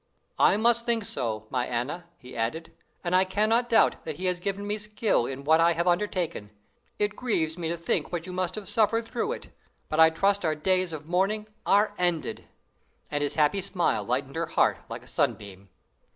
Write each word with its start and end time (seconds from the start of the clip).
"I 0.39 0.57
must 0.57 0.87
think 0.87 1.05
so, 1.05 1.45
my 1.51 1.67
Anna," 1.67 2.09
he 2.17 2.35
added, 2.35 2.71
"and 3.03 3.15
I 3.15 3.23
cannot 3.23 3.69
doubt 3.69 4.03
that 4.03 4.15
He 4.15 4.25
has 4.25 4.39
given 4.39 4.65
me 4.65 4.79
skill 4.79 5.27
in 5.27 5.43
what 5.43 5.59
I 5.61 5.73
have 5.73 5.87
undertaken. 5.87 6.49
It 6.97 7.15
grieves 7.15 7.55
me 7.55 7.67
to 7.69 7.77
think 7.77 8.11
what 8.11 8.25
you 8.25 8.33
must 8.33 8.55
have 8.55 8.67
suffered 8.67 9.05
through 9.07 9.33
it, 9.33 9.49
but 9.89 9.99
I 9.99 10.09
trust 10.09 10.43
our 10.43 10.55
days 10.55 10.91
of 10.91 11.05
mourning 11.07 11.47
are 11.67 11.93
ended;" 11.99 12.45
and 13.11 13.21
his 13.21 13.35
happy 13.35 13.61
smile 13.61 14.03
lightened 14.03 14.37
her 14.37 14.47
heart 14.47 14.77
like 14.89 15.03
a 15.03 15.07
sunbeam. 15.07 15.69